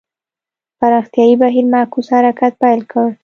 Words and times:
پراختیايي 0.79 1.35
بهیر 1.41 1.65
معکوس 1.73 2.07
حرکت 2.15 2.53
پیل 2.61 2.79
کړ. 2.91 3.07